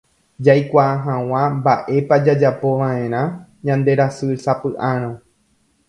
[0.45, 3.21] jaikuaa hag̃ua mba'épa jajapova'erã
[3.71, 5.13] ñanderasysapy'árõ